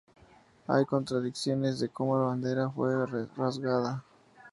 Hay 0.65 0.83
contradicciones 0.87 1.77
de 1.79 1.89
cómo 1.89 2.17
la 2.17 2.23
bandera 2.25 2.71
fue 2.71 3.05
rasgada. 3.37 4.03